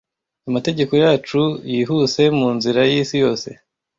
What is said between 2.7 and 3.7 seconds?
yisi yose,